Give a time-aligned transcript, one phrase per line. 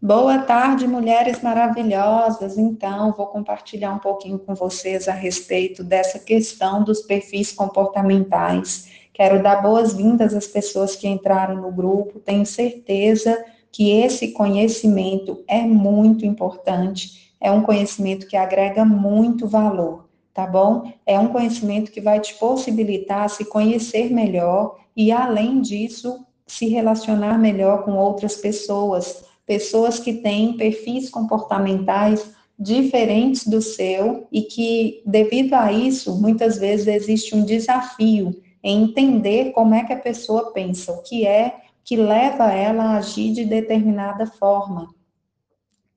[0.00, 2.56] Boa tarde, mulheres maravilhosas.
[2.56, 8.88] Então, vou compartilhar um pouquinho com vocês a respeito dessa questão dos perfis comportamentais.
[9.12, 12.20] Quero dar boas-vindas às pessoas que entraram no grupo.
[12.20, 20.08] Tenho certeza que esse conhecimento é muito importante, é um conhecimento que agrega muito valor,
[20.32, 20.92] tá bom?
[21.04, 27.36] É um conhecimento que vai te possibilitar se conhecer melhor e, além disso, se relacionar
[27.36, 35.54] melhor com outras pessoas pessoas que têm perfis comportamentais diferentes do seu e que, devido
[35.54, 40.92] a isso, muitas vezes existe um desafio em entender como é que a pessoa pensa,
[40.92, 44.94] o que é que leva ela a agir de determinada forma.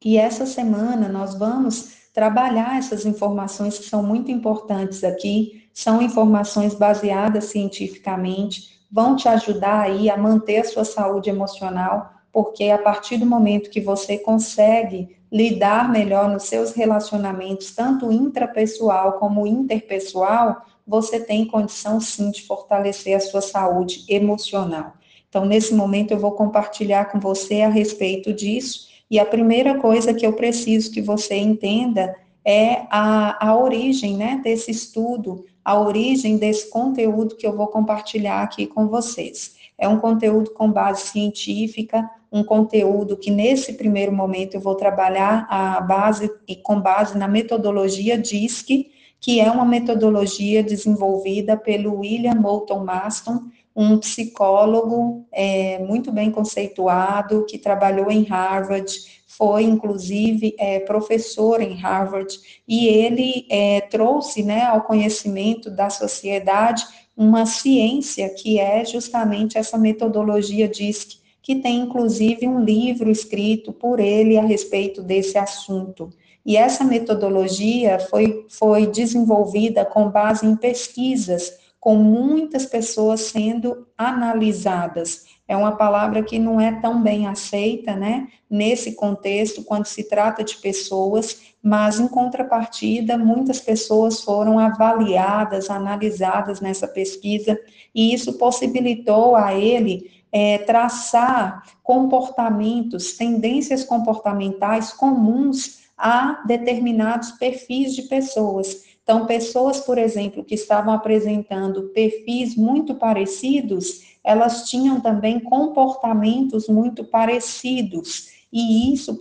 [0.04, 6.74] E essa semana nós vamos trabalhar essas informações que são muito importantes aqui, são informações
[6.74, 13.18] baseadas cientificamente, vão te ajudar aí a manter a sua saúde emocional porque a partir
[13.18, 21.20] do momento que você consegue lidar melhor nos seus relacionamentos, tanto intrapessoal como interpessoal, você
[21.20, 24.94] tem condição sim de fortalecer a sua saúde emocional.
[25.30, 30.14] Então, nesse momento, eu vou compartilhar com você a respeito disso, e a primeira coisa
[30.14, 36.38] que eu preciso que você entenda é a, a origem né, desse estudo, a origem
[36.38, 39.56] desse conteúdo que eu vou compartilhar aqui com vocês.
[39.78, 45.46] É um conteúdo com base científica, um conteúdo que nesse primeiro momento eu vou trabalhar
[45.50, 52.36] a base e com base na metodologia DISC, que é uma metodologia desenvolvida pelo William
[52.36, 53.42] Moulton Maston,
[53.76, 58.92] um psicólogo é, muito bem conceituado, que trabalhou em Harvard,
[59.28, 62.38] foi inclusive é, professor em Harvard,
[62.68, 69.78] e ele é, trouxe né, ao conhecimento da sociedade uma ciência que é justamente essa
[69.78, 76.10] metodologia DISC, que tem inclusive um livro escrito por ele a respeito desse assunto.
[76.46, 85.26] E essa metodologia foi, foi desenvolvida com base em pesquisas, com muitas pessoas sendo analisadas.
[85.48, 90.44] É uma palavra que não é tão bem aceita, né, nesse contexto, quando se trata
[90.44, 97.60] de pessoas, mas em contrapartida, muitas pessoas foram avaliadas, analisadas nessa pesquisa,
[97.94, 108.04] e isso possibilitou a ele é, traçar comportamentos, tendências comportamentais comuns a determinados perfis de
[108.04, 108.84] pessoas.
[109.04, 117.04] Então, pessoas, por exemplo, que estavam apresentando perfis muito parecidos, elas tinham também comportamentos muito
[117.04, 118.30] parecidos.
[118.54, 119.18] E isso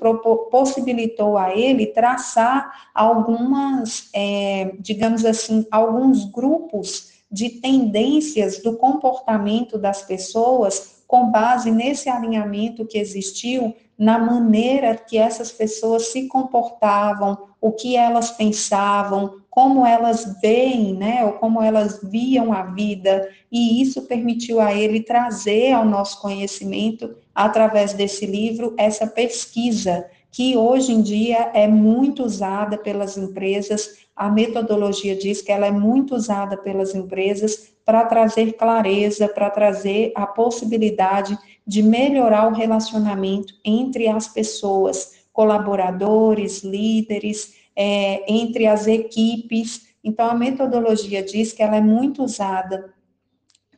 [0.50, 10.02] possibilitou a ele traçar algumas, é, digamos assim, alguns grupos de tendências do comportamento das
[10.02, 17.72] pessoas com base nesse alinhamento que existiu na maneira que essas pessoas se comportavam, o
[17.72, 24.02] que elas pensavam, como elas veem, né, ou como elas viam a vida, e isso
[24.02, 31.02] permitiu a ele trazer ao nosso conhecimento, através desse livro, essa pesquisa, que hoje em
[31.02, 36.94] dia é muito usada pelas empresas, a metodologia diz que ela é muito usada pelas
[36.94, 41.36] empresas para trazer clareza, para trazer a possibilidade
[41.66, 49.88] de melhorar o relacionamento entre as pessoas, colaboradores, líderes, é, entre as equipes.
[50.04, 52.92] Então, a metodologia diz que ela é muito usada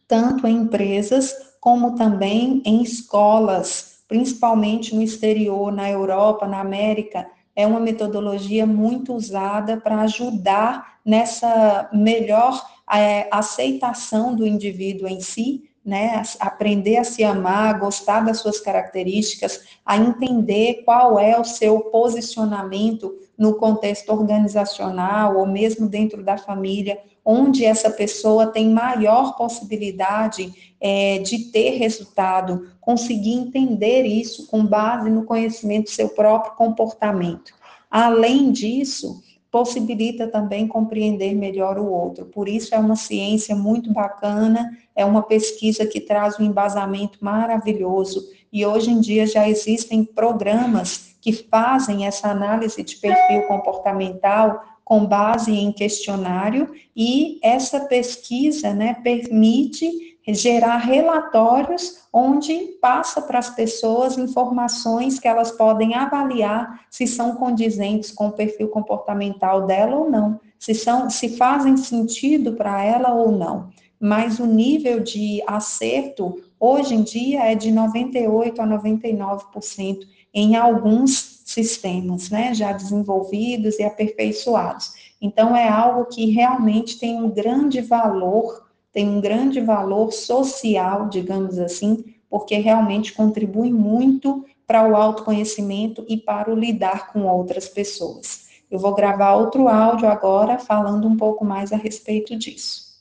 [0.07, 7.67] tanto em empresas como também em escolas, principalmente no exterior, na Europa, na América, é
[7.67, 12.63] uma metodologia muito usada para ajudar nessa melhor
[12.93, 18.61] é, aceitação do indivíduo em si, né, aprender a se amar, a gostar das suas
[18.61, 26.39] características, a entender qual é o seu posicionamento no contexto organizacional ou mesmo dentro da
[26.39, 34.65] família, onde essa pessoa tem maior possibilidade é, de ter resultado, conseguir entender isso com
[34.65, 37.53] base no conhecimento do seu próprio comportamento.
[37.91, 42.25] Além disso, possibilita também compreender melhor o outro.
[42.25, 48.27] Por isso é uma ciência muito bacana, é uma pesquisa que traz um embasamento maravilhoso
[48.51, 55.07] e hoje em dia já existem programas que fazem essa análise de perfil comportamental com
[55.07, 64.19] base em questionário e essa pesquisa, né, permite gerar relatórios onde passa para as pessoas
[64.19, 70.39] informações que elas podem avaliar se são condizentes com o perfil comportamental dela ou não,
[70.59, 73.71] se são se fazem sentido para ela ou não.
[73.99, 80.01] Mas o nível de acerto hoje em dia é de 98 a 99%.
[80.35, 84.93] em alguns sistemas, né, já desenvolvidos e aperfeiçoados.
[85.21, 91.59] Então, é algo que realmente tem um grande valor, tem um grande valor social, digamos
[91.59, 98.49] assim, porque realmente contribui muito para o autoconhecimento e para o lidar com outras pessoas.
[98.71, 102.92] Eu vou gravar outro áudio agora falando um pouco mais a respeito disso.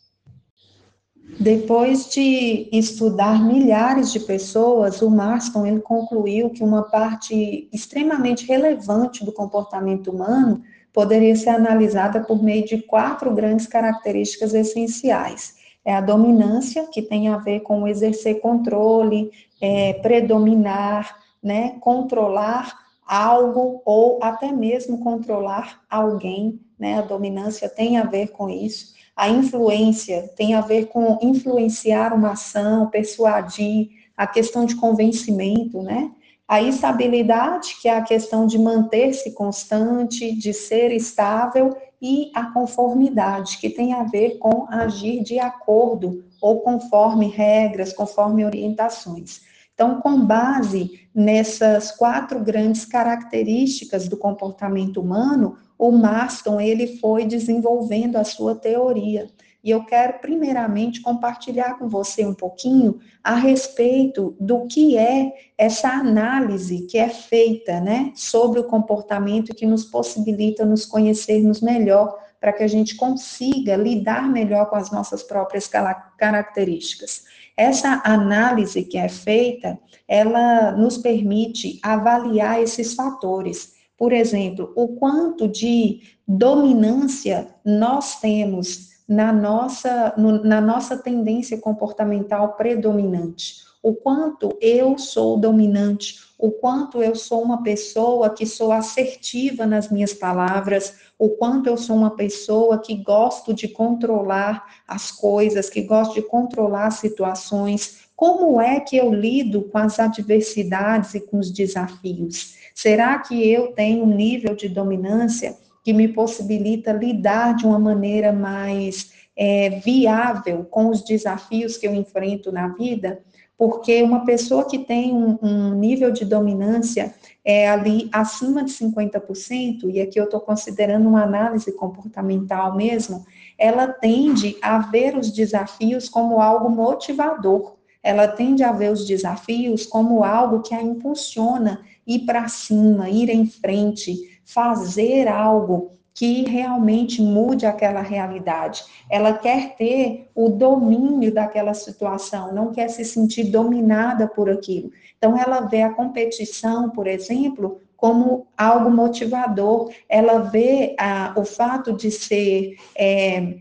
[1.40, 9.26] Depois de estudar milhares de pessoas, o Marston ele concluiu que uma parte extremamente relevante
[9.26, 10.62] do comportamento humano
[10.94, 15.56] poderia ser analisada por meio de quatro grandes características essenciais.
[15.84, 22.72] É a dominância, que tem a ver com exercer controle, é, predominar, né, controlar
[23.08, 27.00] algo ou até mesmo controlar alguém, né?
[27.00, 28.94] A dominância tem a ver com isso.
[29.16, 36.12] A influência tem a ver com influenciar uma ação, persuadir, a questão de convencimento, né?
[36.48, 43.58] A estabilidade, que é a questão de manter-se constante, de ser estável, e a conformidade,
[43.60, 49.42] que tem a ver com agir de acordo ou conforme regras, conforme orientações.
[49.74, 58.16] Então, com base nessas quatro grandes características do comportamento humano, o Marston ele foi desenvolvendo
[58.18, 59.28] a sua teoria.
[59.64, 65.90] E eu quero primeiramente compartilhar com você um pouquinho a respeito do que é essa
[65.90, 72.54] análise que é feita, né, sobre o comportamento que nos possibilita nos conhecermos melhor para
[72.54, 75.68] que a gente consiga lidar melhor com as nossas próprias
[76.16, 77.24] características.
[77.58, 83.81] Essa análise que é feita, ela nos permite avaliar esses fatores.
[84.02, 92.54] Por exemplo, o quanto de dominância nós temos na nossa, no, na nossa tendência comportamental
[92.54, 93.58] predominante.
[93.84, 99.92] O quanto eu sou dominante, o quanto eu sou uma pessoa que sou assertiva nas
[99.92, 105.84] minhas palavras, o quanto eu sou uma pessoa que gosto de controlar as coisas, que
[105.84, 111.50] gosto de controlar situações, como é que eu lido com as adversidades e com os
[111.50, 112.56] desafios?
[112.76, 118.32] Será que eu tenho um nível de dominância que me possibilita lidar de uma maneira
[118.32, 123.24] mais é, viável com os desafios que eu enfrento na vida?
[123.58, 129.90] Porque uma pessoa que tem um, um nível de dominância é ali acima de 50%,
[129.90, 133.26] e aqui eu estou considerando uma análise comportamental mesmo,
[133.58, 139.86] ela tende a ver os desafios como algo motivador, ela tende a ver os desafios
[139.86, 147.22] como algo que a impulsiona ir para cima, ir em frente, fazer algo que realmente
[147.22, 148.84] mude aquela realidade.
[149.10, 154.92] Ela quer ter o domínio daquela situação, não quer se sentir dominada por aquilo.
[155.18, 159.92] Então, ela vê a competição, por exemplo, como algo motivador.
[160.10, 163.60] Ela vê a, o fato de ser é,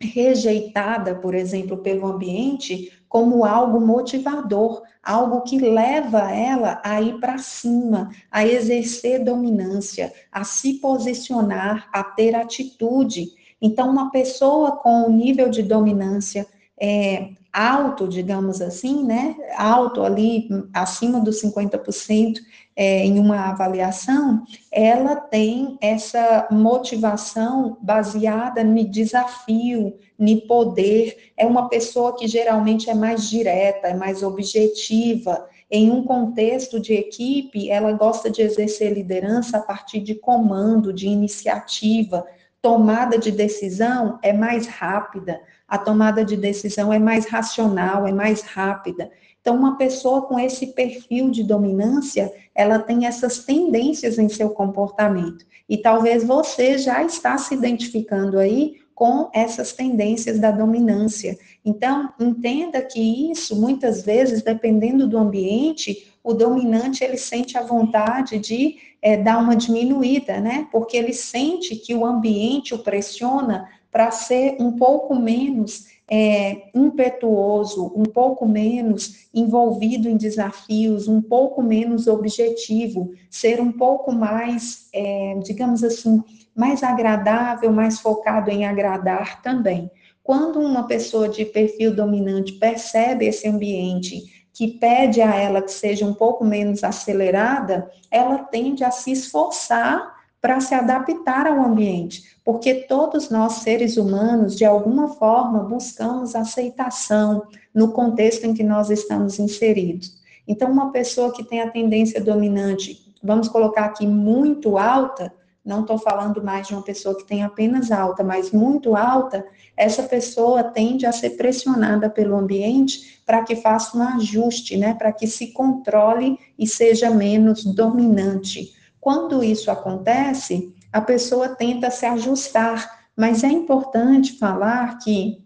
[0.00, 7.36] rejeitada, por exemplo, pelo ambiente, como algo motivador, algo que leva ela a ir para
[7.36, 13.28] cima, a exercer dominância, a se posicionar, a ter atitude.
[13.60, 16.46] Então, uma pessoa com um nível de dominância
[16.80, 22.38] é, alto, digamos assim, né, alto ali, acima dos 50%,
[22.74, 31.32] é, em uma avaliação, ela tem essa motivação baseada no desafio, no poder.
[31.36, 35.46] É uma pessoa que geralmente é mais direta, é mais objetiva.
[35.70, 41.08] Em um contexto de equipe, ela gosta de exercer liderança a partir de comando, de
[41.08, 42.24] iniciativa.
[42.62, 48.42] Tomada de decisão é mais rápida, a tomada de decisão é mais racional, é mais
[48.42, 49.10] rápida.
[49.40, 55.44] Então, uma pessoa com esse perfil de dominância, ela tem essas tendências em seu comportamento.
[55.68, 61.36] E talvez você já está se identificando aí com essas tendências da dominância.
[61.64, 68.38] Então, entenda que isso, muitas vezes, dependendo do ambiente, o dominante, ele sente a vontade
[68.38, 70.68] de é, dar uma diminuída, né?
[70.70, 77.92] Porque ele sente que o ambiente o pressiona para ser um pouco menos é, impetuoso,
[77.96, 85.38] um pouco menos envolvido em desafios, um pouco menos objetivo, ser um pouco mais, é,
[85.42, 86.22] digamos assim,
[86.54, 89.90] mais agradável, mais focado em agradar também.
[90.22, 96.04] Quando uma pessoa de perfil dominante percebe esse ambiente que pede a ela que seja
[96.04, 102.74] um pouco menos acelerada, ela tende a se esforçar para se adaptar ao ambiente, porque
[102.74, 109.38] todos nós, seres humanos, de alguma forma, buscamos aceitação no contexto em que nós estamos
[109.38, 110.20] inseridos.
[110.46, 115.32] Então, uma pessoa que tem a tendência dominante, vamos colocar aqui muito alta,
[115.64, 120.02] não estou falando mais de uma pessoa que tem apenas alta, mas muito alta, essa
[120.02, 125.26] pessoa tende a ser pressionada pelo ambiente para que faça um ajuste, né, para que
[125.26, 128.72] se controle e seja menos dominante.
[129.00, 135.44] Quando isso acontece, a pessoa tenta se ajustar, mas é importante falar que,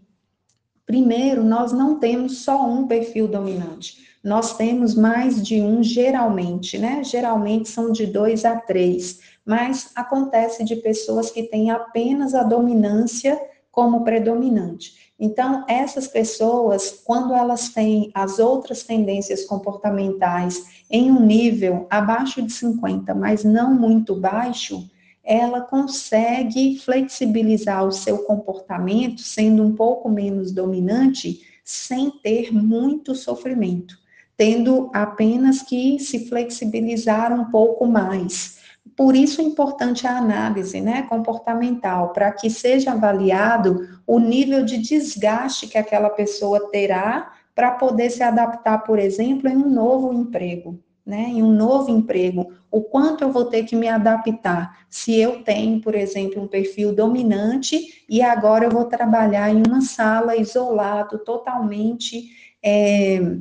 [0.85, 7.01] primeiro, nós não temos só um perfil dominante nós temos mais de um geralmente, né?
[7.01, 13.39] Geralmente são de dois a três, mas acontece de pessoas que têm apenas a dominância
[13.71, 15.13] como predominante.
[15.17, 22.51] Então, essas pessoas, quando elas têm as outras tendências comportamentais em um nível abaixo de
[22.51, 24.85] 50, mas não muito baixo,
[25.23, 33.95] ela consegue flexibilizar o seu comportamento, sendo um pouco menos dominante, sem ter muito sofrimento
[34.37, 38.56] tendo apenas que se flexibilizar um pouco mais.
[38.95, 44.77] Por isso é importante a análise né, comportamental, para que seja avaliado o nível de
[44.77, 50.79] desgaste que aquela pessoa terá para poder se adaptar, por exemplo, em um novo emprego.
[51.05, 55.41] Né, em um novo emprego, o quanto eu vou ter que me adaptar se eu
[55.41, 61.17] tenho, por exemplo, um perfil dominante e agora eu vou trabalhar em uma sala isolado,
[61.19, 62.25] totalmente
[62.61, 63.37] é,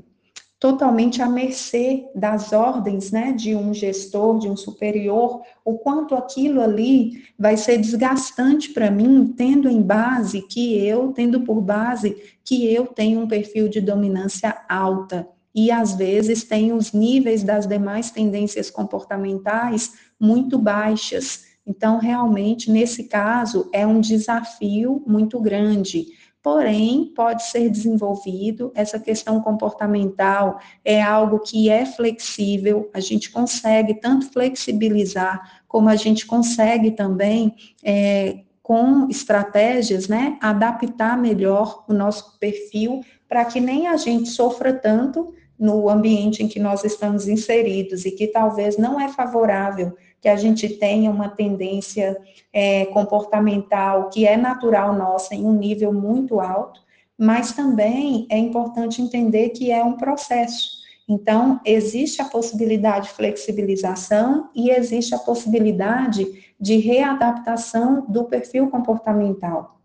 [0.58, 6.62] totalmente à mercê das ordens, né, de um gestor, de um superior, o quanto aquilo
[6.62, 12.72] ali vai ser desgastante para mim, tendo em base que eu, tendo por base que
[12.72, 18.10] eu tenho um perfil de dominância alta e às vezes tenho os níveis das demais
[18.10, 21.46] tendências comportamentais muito baixas.
[21.66, 26.08] Então, realmente, nesse caso, é um desafio muito grande
[26.46, 28.70] porém pode ser desenvolvido.
[28.72, 35.96] Essa questão comportamental é algo que é flexível, a gente consegue tanto flexibilizar, como a
[35.96, 37.52] gente consegue também.
[37.82, 44.72] É, com estratégias, né, adaptar melhor o nosso perfil para que nem a gente sofra
[44.72, 49.96] tanto no ambiente em que nós estamos inseridos e que talvez não é favorável
[50.26, 52.20] que a gente tenha uma tendência
[52.52, 56.80] é, comportamental que é natural nossa em um nível muito alto,
[57.16, 60.78] mas também é importante entender que é um processo.
[61.08, 66.26] Então, existe a possibilidade de flexibilização e existe a possibilidade
[66.60, 69.78] de readaptação do perfil comportamental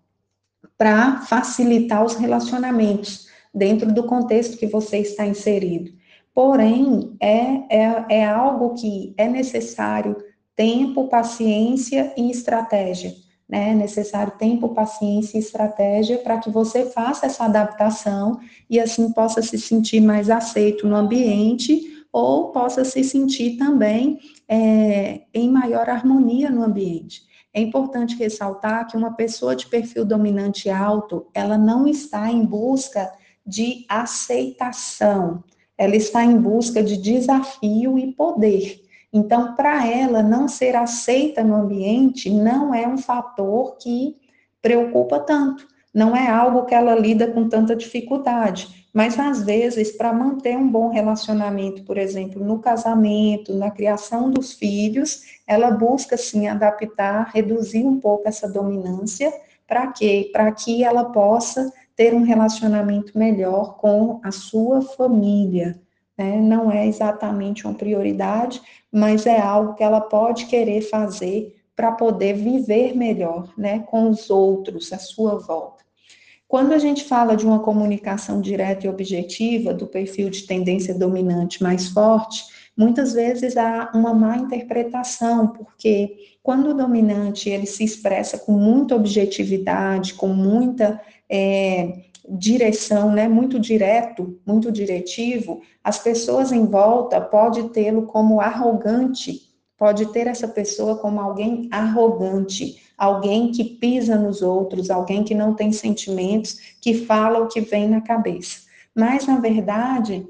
[0.76, 5.92] para facilitar os relacionamentos dentro do contexto que você está inserido.
[6.34, 10.16] Porém, é, é, é algo que é necessário
[10.56, 13.14] tempo, paciência e estratégia.
[13.48, 13.72] Né?
[13.72, 18.40] É necessário tempo, paciência e estratégia para que você faça essa adaptação
[18.70, 25.22] e assim possa se sentir mais aceito no ambiente ou possa se sentir também é,
[25.34, 27.24] em maior harmonia no ambiente.
[27.54, 33.12] É importante ressaltar que uma pessoa de perfil dominante alto, ela não está em busca
[33.46, 35.44] de aceitação,
[35.78, 38.82] ela está em busca de desafio e poder.
[39.14, 44.16] Então, para ela, não ser aceita no ambiente não é um fator que
[44.62, 48.88] preocupa tanto, não é algo que ela lida com tanta dificuldade.
[48.94, 54.54] Mas, às vezes, para manter um bom relacionamento, por exemplo, no casamento, na criação dos
[54.54, 59.32] filhos, ela busca, sim, adaptar, reduzir um pouco essa dominância,
[59.66, 60.30] para quê?
[60.34, 65.80] Para que ela possa ter um relacionamento melhor com a sua família.
[66.22, 66.40] Né?
[66.40, 68.62] Não é exatamente uma prioridade,
[68.92, 74.30] mas é algo que ela pode querer fazer para poder viver melhor né, com os
[74.30, 75.82] outros à sua volta.
[76.48, 81.64] Quando a gente fala de uma comunicação direta e objetiva, do perfil de tendência dominante
[81.64, 82.44] mais forte,
[82.78, 86.14] muitas vezes há uma má interpretação, porque
[86.44, 93.60] quando o dominante ele se expressa com muita objetividade, com muita é, direção, né, muito
[93.60, 99.42] direto, muito diretivo, as pessoas em volta pode tê-lo como arrogante,
[99.78, 105.54] pode ter essa pessoa como alguém arrogante, alguém que pisa nos outros, alguém que não
[105.54, 108.62] tem sentimentos, que fala o que vem na cabeça.
[108.96, 110.26] Mas na verdade,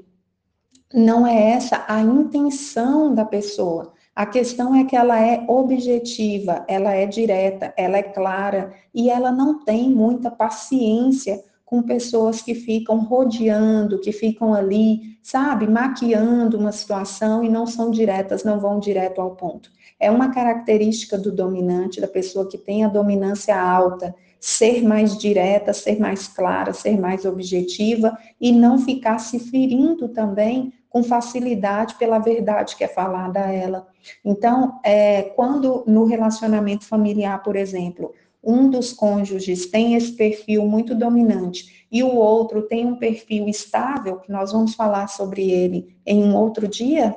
[0.92, 3.92] não é essa a intenção da pessoa.
[4.14, 9.30] A questão é que ela é objetiva, ela é direta, ela é clara e ela
[9.30, 16.70] não tem muita paciência com pessoas que ficam rodeando, que ficam ali, sabe, maquiando uma
[16.70, 19.70] situação e não são diretas, não vão direto ao ponto.
[19.98, 25.72] É uma característica do dominante, da pessoa que tem a dominância alta, ser mais direta,
[25.72, 32.18] ser mais clara, ser mais objetiva e não ficar se ferindo também com facilidade pela
[32.18, 33.88] verdade que é falada a ela.
[34.22, 38.12] Então, é, quando no relacionamento familiar, por exemplo,
[38.42, 44.18] um dos cônjuges tem esse perfil muito dominante e o outro tem um perfil estável,
[44.18, 47.14] que nós vamos falar sobre ele em um outro dia,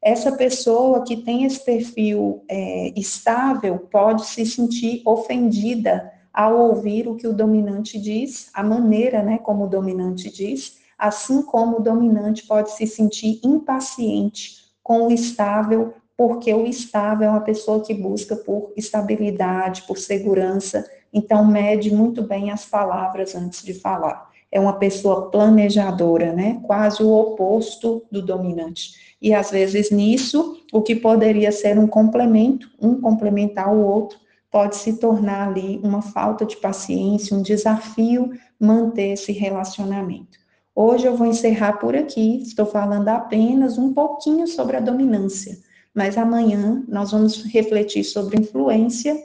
[0.00, 7.16] essa pessoa que tem esse perfil é, estável pode se sentir ofendida ao ouvir o
[7.16, 12.46] que o dominante diz, a maneira né, como o dominante diz, assim como o dominante
[12.46, 18.34] pode se sentir impaciente com o estável, porque o estável é uma pessoa que busca
[18.34, 24.28] por estabilidade, por segurança, então mede muito bem as palavras antes de falar.
[24.50, 26.60] É uma pessoa planejadora, né?
[26.66, 28.94] Quase o oposto do dominante.
[29.22, 34.18] E às vezes nisso, o que poderia ser um complemento, um complementar o outro,
[34.50, 40.36] pode se tornar ali uma falta de paciência, um desafio manter esse relacionamento.
[40.74, 45.58] Hoje eu vou encerrar por aqui, estou falando apenas um pouquinho sobre a dominância,
[45.94, 49.16] mas amanhã nós vamos refletir sobre influência,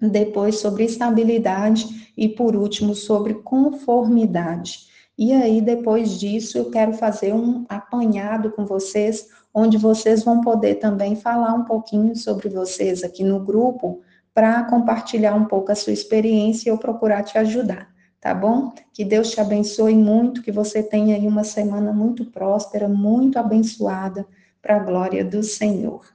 [0.00, 4.90] depois sobre estabilidade e por último sobre conformidade.
[5.16, 10.76] E aí depois disso eu quero fazer um apanhado com vocês, onde vocês vão poder
[10.76, 14.00] também falar um pouquinho sobre vocês aqui no grupo,
[14.34, 17.88] para compartilhar um pouco a sua experiência e eu procurar te ajudar,
[18.18, 18.72] tá bom?
[18.92, 24.26] Que Deus te abençoe muito, que você tenha aí uma semana muito próspera, muito abençoada,
[24.62, 26.11] para a glória do Senhor.